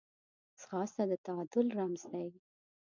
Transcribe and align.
ځغاسته 0.59 1.03
د 1.09 1.13
تعادل 1.25 1.65
رمز 1.77 2.03
دی 2.11 2.27